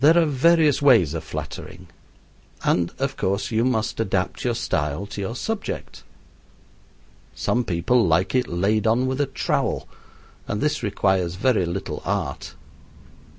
There 0.03 0.17
are 0.17 0.25
various 0.25 0.81
ways 0.81 1.13
of 1.13 1.23
flattering, 1.23 1.85
and, 2.63 2.91
of 2.97 3.15
course, 3.17 3.51
you 3.51 3.63
must 3.63 3.99
adapt 3.99 4.43
your 4.43 4.55
style 4.55 5.05
to 5.05 5.21
your 5.21 5.35
subject. 5.35 6.01
Some 7.35 7.63
people 7.63 8.03
like 8.07 8.33
it 8.33 8.47
laid 8.47 8.87
on 8.87 9.05
with 9.05 9.21
a 9.21 9.27
trowel, 9.27 9.87
and 10.47 10.59
this 10.59 10.81
requires 10.81 11.35
very 11.35 11.67
little 11.67 12.01
art. 12.03 12.55